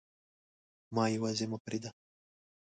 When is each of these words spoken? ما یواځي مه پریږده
ما 0.95 1.03
یواځي 1.15 1.45
مه 1.51 1.57
پریږده 1.65 1.91